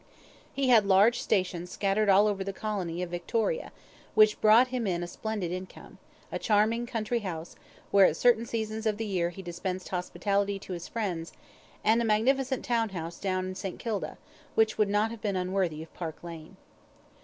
He 0.51 0.69
had 0.69 0.87
large 0.87 1.21
stations 1.21 1.69
scattered 1.69 2.09
all 2.09 2.25
over 2.25 2.43
the 2.43 2.51
Colony 2.53 3.03
of 3.03 3.11
Victoria, 3.11 3.71
which 4.15 4.41
brought 4.41 4.69
him 4.69 4.87
in 4.87 5.03
a 5.03 5.07
splendid 5.07 5.51
income; 5.51 5.99
a 6.31 6.39
charming 6.39 6.87
country 6.87 7.19
house, 7.19 7.55
where 7.91 8.07
at 8.07 8.17
certain 8.17 8.47
seasons 8.47 8.87
of 8.87 8.97
the 8.97 9.05
year 9.05 9.29
he 9.29 9.43
dispensed 9.43 9.89
hospitality 9.89 10.57
to 10.57 10.73
his 10.73 10.87
friends; 10.87 11.33
and 11.83 12.01
a 12.01 12.05
magnificent 12.05 12.65
town 12.65 12.89
house 12.89 13.19
down 13.19 13.45
in 13.45 13.53
St. 13.53 13.77
Kilda, 13.77 14.17
which 14.55 14.75
would 14.75 14.89
have 14.89 15.21
been 15.21 15.35
not 15.35 15.41
unworthy 15.41 15.83
of 15.83 15.93
Park 15.93 16.23
Lane. 16.23 16.57